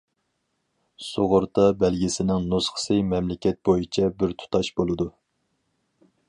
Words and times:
سۇغۇرتا 1.07 1.65
بەلگىسىنىڭ 1.83 2.47
نۇسخىسى 2.53 2.97
مەملىكەت 3.11 3.61
بويىچە 3.69 4.09
بىر 4.23 4.35
تۇتاش 4.41 4.73
بولىدۇ. 4.83 5.09